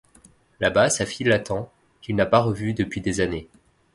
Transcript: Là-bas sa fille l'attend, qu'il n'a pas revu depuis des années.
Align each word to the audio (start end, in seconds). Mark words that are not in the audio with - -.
Là-bas 0.59 0.89
sa 0.89 1.05
fille 1.05 1.27
l'attend, 1.27 1.71
qu'il 2.01 2.15
n'a 2.15 2.25
pas 2.25 2.39
revu 2.41 2.73
depuis 2.73 3.01
des 3.01 3.21
années. 3.21 3.47